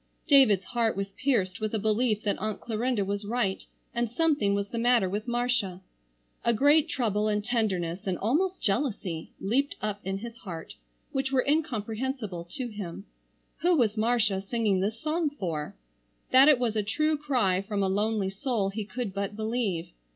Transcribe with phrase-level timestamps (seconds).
[0.25, 3.63] David's heart was pierced with a belief that Aunt Clarinda was right
[3.93, 5.79] and something was the matter with Marcia.
[6.43, 10.73] A great trouble and tenderness, and almost jealousy, leaped up in his heart
[11.11, 13.05] which were incomprehensible to him.
[13.61, 15.75] Who was Marcia singing this song for?
[16.31, 19.91] That it was a true cry from a lonely soul he could but believe.